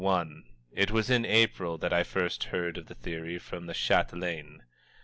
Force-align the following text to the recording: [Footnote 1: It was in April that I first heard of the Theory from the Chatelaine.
[Footnote 0.01 0.15
1: 0.15 0.43
It 0.71 0.89
was 0.89 1.09
in 1.11 1.25
April 1.27 1.77
that 1.77 1.93
I 1.93 2.01
first 2.01 2.45
heard 2.45 2.79
of 2.79 2.87
the 2.87 2.95
Theory 2.95 3.37
from 3.37 3.67
the 3.67 3.75
Chatelaine. 3.75 4.63